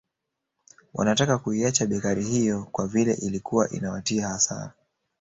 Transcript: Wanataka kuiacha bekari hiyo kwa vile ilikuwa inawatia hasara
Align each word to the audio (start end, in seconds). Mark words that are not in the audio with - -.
Wanataka 0.93 1.37
kuiacha 1.37 1.85
bekari 1.85 2.23
hiyo 2.23 2.63
kwa 2.71 2.87
vile 2.87 3.13
ilikuwa 3.13 3.69
inawatia 3.69 4.27
hasara 4.27 4.71